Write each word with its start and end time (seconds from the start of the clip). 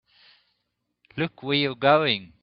Look 1.15 1.43
where 1.43 1.57
you're 1.57 1.75
going! 1.75 2.33